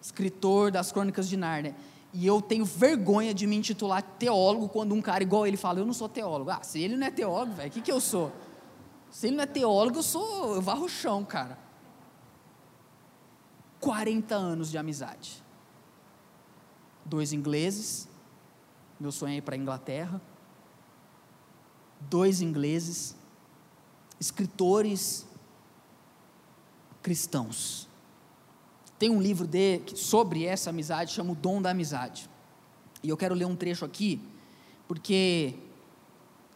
[0.00, 1.74] escritor das Crônicas de Nárnia.
[2.14, 5.86] E eu tenho vergonha de me intitular teólogo quando um cara igual ele fala, eu
[5.86, 6.50] não sou teólogo.
[6.50, 8.30] Ah, se ele não é teólogo, velho, o que, que eu sou?
[9.10, 11.58] Se ele não é teólogo, eu sou, eu varro o chão, cara.
[13.80, 15.42] 40 anos de amizade.
[17.04, 18.08] Dois ingleses,
[18.98, 20.20] meu sonho é ir para a Inglaterra.
[22.00, 23.16] Dois ingleses,
[24.20, 25.26] escritores
[27.02, 27.88] cristãos.
[28.98, 32.30] Tem um livro de, sobre essa amizade, chama O Dom da Amizade.
[33.02, 34.20] E eu quero ler um trecho aqui,
[34.86, 35.54] porque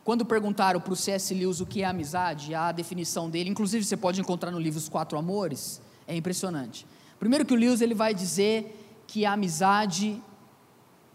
[0.05, 1.35] quando perguntaram para o C.S.
[1.35, 4.89] Lewis o que é amizade, a definição dele, inclusive você pode encontrar no livro Os
[4.89, 6.87] Quatro Amores, é impressionante.
[7.19, 10.23] Primeiro que o Lewis ele vai dizer que a amizade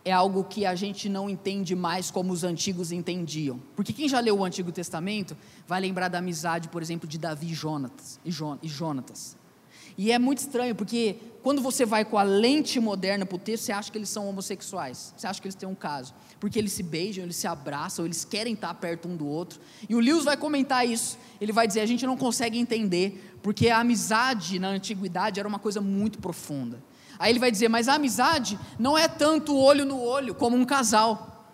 [0.04, 3.62] é algo que a gente não entende mais como os antigos entendiam.
[3.76, 5.38] Porque quem já leu o Antigo Testamento
[5.68, 8.20] vai lembrar da amizade, por exemplo, de Davi e Jonatas.
[8.26, 8.32] E
[8.68, 9.38] Jonatas.
[9.98, 13.66] E é muito estranho, porque quando você vai com a lente moderna para o texto,
[13.66, 15.14] você acha que eles são homossexuais.
[15.16, 16.14] Você acha que eles têm um caso.
[16.40, 19.60] Porque eles se beijam, eles se abraçam, eles querem estar perto um do outro.
[19.88, 21.18] E o Lewis vai comentar isso.
[21.40, 25.60] Ele vai dizer: a gente não consegue entender, porque a amizade na antiguidade era uma
[25.60, 26.82] coisa muito profunda.
[27.22, 30.66] Aí ele vai dizer: mas a amizade não é tanto olho no olho como um
[30.66, 31.46] casal.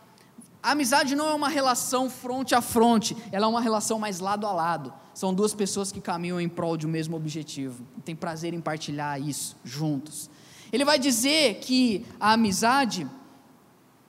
[0.63, 4.47] A amizade não é uma relação fronte a fronte, ela é uma relação mais lado
[4.47, 4.93] a lado.
[5.13, 9.21] São duas pessoas que caminham em prol de um mesmo objetivo, tem prazer em partilhar
[9.21, 10.29] isso juntos.
[10.71, 13.05] Ele vai dizer que a amizade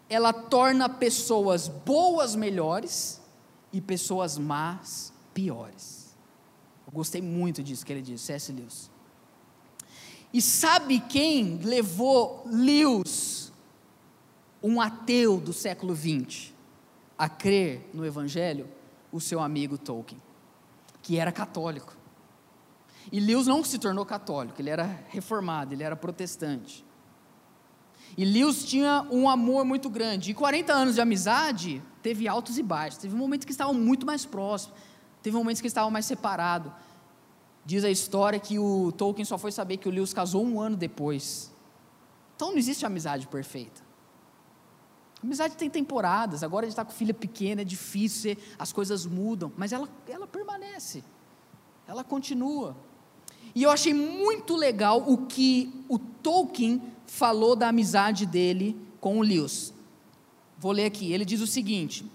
[0.09, 3.21] ela torna pessoas boas melhores
[3.73, 6.17] e pessoas más piores.
[6.87, 8.53] Eu gostei muito disso que ele disse, C.S.
[8.53, 8.98] Lewis.
[10.33, 13.53] E sabe quem levou Lewis,
[14.63, 16.53] um ateu do século XX,
[17.17, 18.69] a crer no Evangelho?
[19.11, 20.21] O seu amigo Tolkien,
[21.01, 21.97] que era católico.
[23.11, 26.85] E Lewis não se tornou católico, ele era reformado, ele era protestante.
[28.17, 30.31] E Lewis tinha um amor muito grande.
[30.31, 32.99] E 40 anos de amizade, teve altos e baixos.
[32.99, 34.77] Teve momentos que estavam muito mais próximos,
[35.23, 36.73] teve momentos que estavam mais separados.
[37.69, 40.75] Diz a história que o Tolkien só foi saber que o Lewis casou um ano
[40.75, 41.53] depois.
[42.35, 43.83] Então não existe amizade perfeita.
[45.23, 49.53] Amizade tem temporadas, agora a gente está com filha pequena, é difícil, as coisas mudam,
[49.55, 51.05] mas ela, ela permanece,
[51.87, 52.75] ela continua.
[53.55, 59.23] E eu achei muito legal o que o Tolkien falou da amizade dele com o
[59.23, 59.75] Lewis.
[60.59, 62.11] Vou ler aqui, ele diz o seguinte: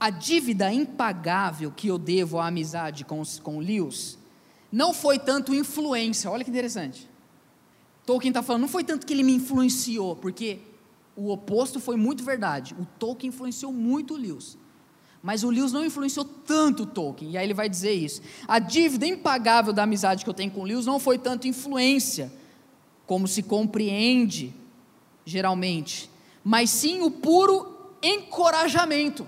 [0.00, 4.18] a dívida impagável que eu devo à amizade com, com Lewis
[4.70, 7.08] não foi tanto influência, olha que interessante.
[8.04, 10.60] Tolkien está falando, não foi tanto que ele me influenciou, porque
[11.16, 12.74] o oposto foi muito verdade.
[12.78, 14.56] O Tolkien influenciou muito o Lewis.
[15.22, 18.22] Mas o Lewis não influenciou tanto o Tolkien, e aí ele vai dizer isso.
[18.46, 22.32] A dívida impagável da amizade que eu tenho com o Lewis não foi tanto influência,
[23.06, 24.54] como se compreende
[25.24, 26.10] geralmente,
[26.42, 29.26] mas sim o puro encorajamento.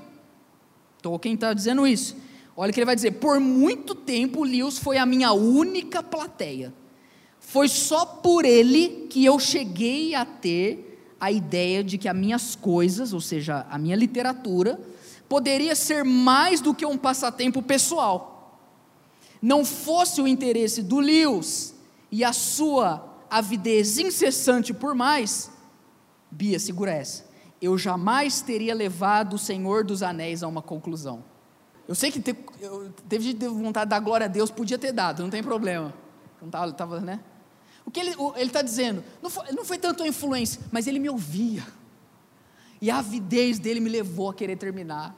[1.01, 2.17] Tolkien está dizendo isso.
[2.57, 6.73] Olha o que ele vai dizer: por muito tempo, Lewis foi a minha única plateia.
[7.39, 12.55] Foi só por ele que eu cheguei a ter a ideia de que as minhas
[12.55, 14.79] coisas, ou seja, a minha literatura,
[15.29, 18.61] poderia ser mais do que um passatempo pessoal.
[19.41, 21.75] Não fosse o interesse do Lewis
[22.11, 25.51] e a sua avidez incessante por mais,
[26.31, 27.30] Bia, segura essa
[27.61, 31.23] eu jamais teria levado o Senhor dos Anéis a uma conclusão.
[31.87, 35.31] Eu sei que eu, teve vontade de dar glória a Deus, podia ter dado, não
[35.31, 35.93] tem problema.
[36.41, 37.21] Não estava, tava, né?
[37.85, 41.11] O que ele está dizendo, não foi, não foi tanto a influência, mas ele me
[41.11, 41.67] ouvia.
[42.81, 45.15] E a avidez dele me levou a querer terminar.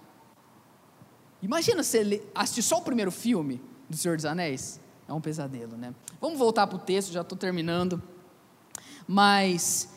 [1.43, 4.81] Imagina ele assistir só o primeiro filme, do Senhor dos Anéis?
[5.07, 5.95] É um pesadelo, né?
[6.21, 8.03] Vamos voltar para o texto, já estou terminando.
[9.07, 9.89] Mas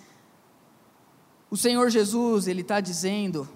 [1.56, 3.48] o Senhor Jesus, Ele está dizendo,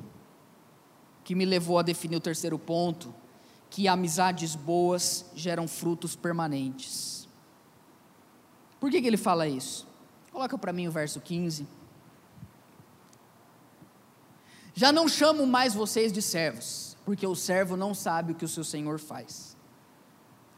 [1.21, 3.13] que me levou a definir o terceiro ponto,
[3.69, 7.27] que amizades boas geram frutos permanentes.
[8.79, 9.85] Por que, que ele fala isso?
[10.31, 11.67] Coloca para mim o verso 15.
[14.73, 18.47] Já não chamo mais vocês de servos, porque o servo não sabe o que o
[18.47, 19.57] seu senhor faz.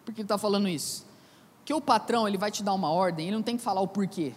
[0.06, 1.08] Por que ele está falando isso?
[1.58, 3.88] Porque o patrão ele vai te dar uma ordem, ele não tem que falar o
[3.88, 4.36] porquê,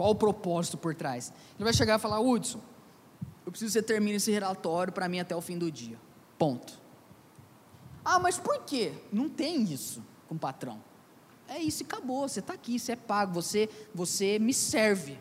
[0.00, 1.30] qual o propósito por trás.
[1.56, 2.58] Ele vai chegar e falar: Hudson,
[3.44, 6.00] eu preciso que você termine esse relatório para mim até o fim do dia.
[6.38, 6.80] Ponto.
[8.02, 8.94] Ah, mas por quê?
[9.12, 10.82] Não tem isso com o patrão.
[11.46, 12.26] É isso e acabou.
[12.26, 15.18] Você está aqui, você é pago, você, você me serve.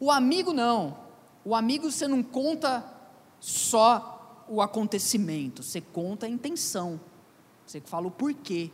[0.00, 0.98] O amigo não.
[1.44, 2.84] O amigo você não conta
[3.38, 7.00] só o acontecimento, você conta a intenção.
[7.64, 8.72] Você fala o porquê.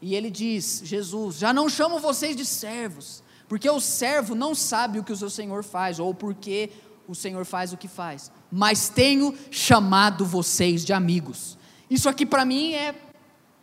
[0.00, 3.22] E ele diz: Jesus, já não chamo vocês de servos,
[3.52, 6.70] porque o servo não sabe o que o seu senhor faz, ou porque
[7.06, 11.58] o senhor faz o que faz, mas tenho chamado vocês de amigos.
[11.90, 12.94] Isso aqui para mim é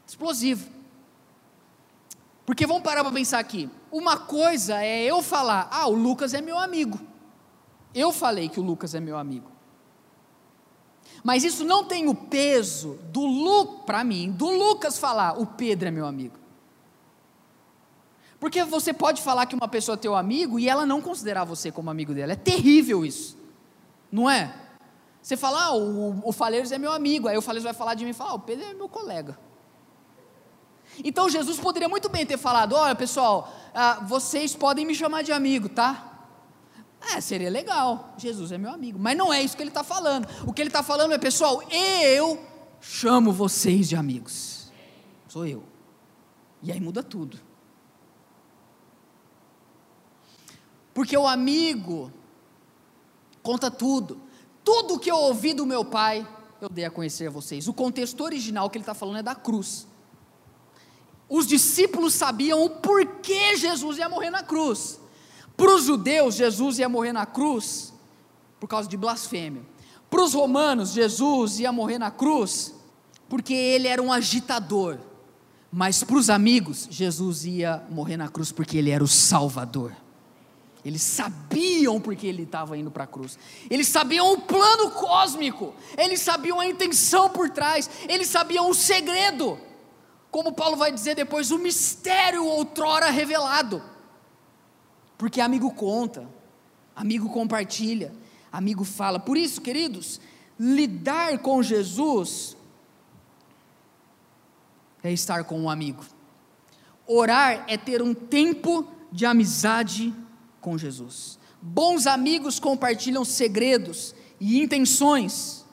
[0.05, 0.69] explosivo.
[2.45, 3.67] Porque vamos parar para pensar aqui.
[3.91, 6.99] Uma coisa é eu falar, ah, o Lucas é meu amigo.
[7.91, 9.49] Eu falei que o Lucas é meu amigo.
[11.23, 15.87] Mas isso não tem o peso do Lu, para mim, do Lucas falar, o Pedro
[15.87, 16.38] é meu amigo.
[18.39, 21.71] Porque você pode falar que uma pessoa é teu amigo e ela não considerar você
[21.71, 22.33] como amigo dela.
[22.33, 23.37] É terrível isso.
[24.11, 24.53] Não é?
[25.21, 27.27] Você fala, ah, o, o Faleiros é meu amigo.
[27.27, 29.37] Aí o Faleiros vai falar de mim e falar, ah, o Pedro é meu colega.
[31.03, 35.31] Então Jesus poderia muito bem ter falado: olha pessoal, ah, vocês podem me chamar de
[35.31, 36.05] amigo, tá?
[37.13, 38.13] É, seria legal.
[38.17, 38.99] Jesus é meu amigo.
[38.99, 40.27] Mas não é isso que ele está falando.
[40.45, 42.43] O que ele está falando é, pessoal, eu
[42.81, 44.69] chamo vocês de amigos.
[45.27, 45.63] Sou eu.
[46.61, 47.39] E aí muda tudo.
[50.99, 52.11] Porque o amigo
[53.41, 54.19] conta tudo.
[54.65, 56.27] Tudo que eu ouvi do meu pai,
[56.59, 57.69] eu dei a conhecer a vocês.
[57.69, 59.87] O contexto original que ele está falando é da cruz.
[61.29, 64.99] Os discípulos sabiam o porquê Jesus ia morrer na cruz.
[65.55, 67.93] Para os judeus, Jesus ia morrer na cruz
[68.59, 69.63] por causa de blasfêmia.
[70.09, 72.75] Para os romanos, Jesus ia morrer na cruz
[73.29, 74.97] porque ele era um agitador.
[75.71, 79.95] Mas para os amigos, Jesus ia morrer na cruz porque ele era o Salvador.
[80.89, 83.37] Eles sabiam porque ele estava indo para a cruz.
[83.69, 85.71] Eles sabiam o plano cósmico.
[85.95, 87.87] Eles sabiam a intenção por trás.
[88.07, 89.59] Eles sabiam o segredo.
[90.31, 93.83] Como Paulo vai dizer depois, o mistério outrora revelado.
[95.15, 96.27] Porque amigo conta,
[96.95, 98.11] amigo compartilha,
[98.51, 99.19] amigo fala.
[99.19, 100.19] Por isso, queridos,
[100.59, 102.57] lidar com Jesus
[105.03, 106.03] é estar com um amigo.
[107.05, 110.11] Orar é ter um tempo de amizade
[110.61, 111.39] com Jesus.
[111.61, 115.65] Bons amigos compartilham segredos e intenções.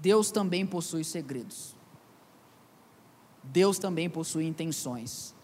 [0.00, 1.74] Deus também possui segredos.
[3.42, 5.34] Deus também possui intenções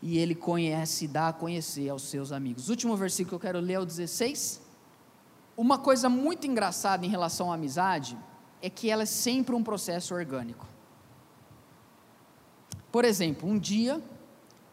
[0.00, 2.68] e ele conhece e dá a conhecer aos seus amigos.
[2.68, 4.62] Último versículo que eu quero ler é o 16.
[5.56, 8.16] Uma coisa muito engraçada em relação à amizade
[8.62, 10.66] é que ela é sempre um processo orgânico.
[12.92, 14.02] Por exemplo, um dia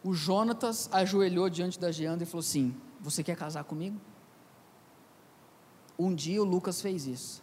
[0.05, 3.99] o Jonatas ajoelhou diante da Geanda e falou assim: Você quer casar comigo?
[5.97, 7.41] Um dia o Lucas fez isso.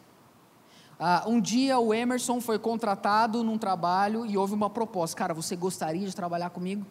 [0.97, 5.57] Ah, um dia o Emerson foi contratado num trabalho e houve uma proposta: Cara, você
[5.57, 6.87] gostaria de trabalhar comigo?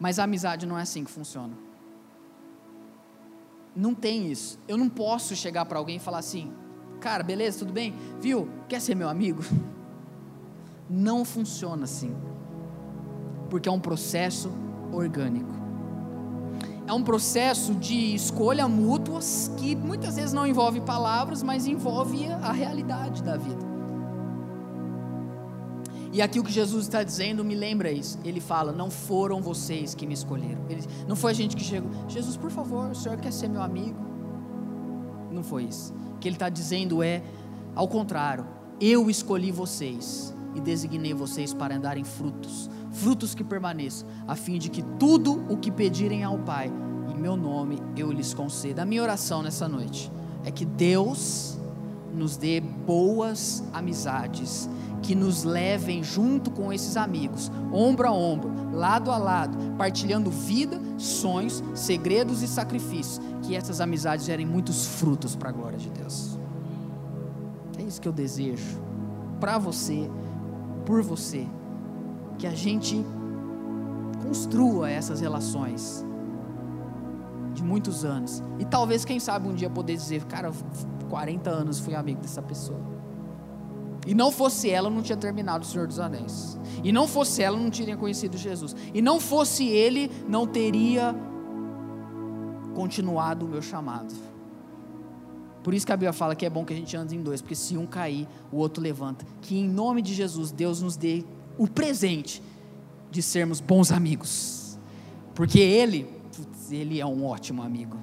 [0.00, 1.56] Mas a amizade não é assim que funciona.
[3.76, 4.58] Não tem isso.
[4.66, 6.52] Eu não posso chegar para alguém e falar assim:
[7.00, 7.94] cara, beleza, tudo bem?
[8.20, 8.48] Viu?
[8.68, 9.44] Quer ser meu amigo?
[10.88, 12.14] Não funciona assim.
[13.48, 14.52] Porque é um processo
[14.92, 15.52] orgânico.
[16.86, 22.52] É um processo de escolha mútuas que muitas vezes não envolve palavras, mas envolve a
[22.52, 23.74] realidade da vida.
[26.12, 28.18] E aqui o que Jesus está dizendo me lembra isso.
[28.22, 30.62] Ele fala: Não foram vocês que me escolheram.
[30.68, 31.90] Ele, não foi a gente que chegou.
[32.06, 33.98] Jesus, por favor, o senhor quer ser meu amigo?
[35.32, 35.92] Não foi isso.
[36.14, 37.20] O que ele está dizendo é:
[37.74, 38.46] Ao contrário,
[38.80, 44.70] eu escolhi vocês e designei vocês para andarem frutos, frutos que permaneçam, a fim de
[44.70, 46.72] que tudo o que pedirem ao Pai,
[47.08, 48.82] em meu nome, eu lhes conceda.
[48.82, 50.10] A minha oração nessa noite
[50.44, 51.58] é que Deus
[52.12, 54.68] nos dê boas amizades
[55.04, 60.80] que nos levem junto com esses amigos, ombro a ombro, lado a lado, partilhando vida,
[60.96, 66.38] sonhos, segredos e sacrifícios, que essas amizades gerem muitos frutos para a glória de Deus.
[67.78, 68.82] É isso que eu desejo
[69.38, 70.10] para você,
[70.84, 71.46] por você.
[72.38, 73.04] Que a gente
[74.22, 76.04] construa essas relações
[77.52, 78.42] de muitos anos.
[78.58, 80.50] E talvez, quem sabe, um dia poder dizer, cara,
[81.08, 82.80] 40 anos fui amigo dessa pessoa.
[84.06, 86.58] E não fosse ela, não tinha terminado o Senhor dos Anéis.
[86.82, 88.74] E não fosse ela, não teria conhecido Jesus.
[88.92, 91.14] E não fosse ele, não teria
[92.74, 94.12] continuado o meu chamado.
[95.64, 97.40] Por isso que a Bíblia fala que é bom que a gente ande em dois,
[97.40, 99.24] porque se um cair, o outro levanta.
[99.40, 101.24] Que em nome de Jesus, Deus nos dê
[101.56, 102.42] o presente
[103.10, 104.78] de sermos bons amigos.
[105.34, 106.04] Porque Ele,
[106.36, 107.96] putz, Ele é um ótimo amigo.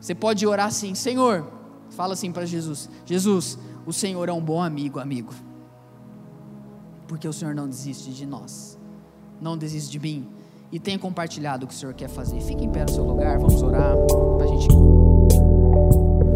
[0.00, 1.46] Você pode orar assim, Senhor,
[1.90, 3.56] fala assim para Jesus: Jesus,
[3.86, 5.32] o Senhor é um bom amigo, amigo.
[7.06, 8.76] Porque o Senhor não desiste de nós,
[9.40, 10.28] não desiste de mim.
[10.72, 12.40] E tem compartilhado o que o Senhor quer fazer.
[12.40, 13.94] Fique em pé no seu lugar, vamos orar
[14.36, 14.95] para a gente.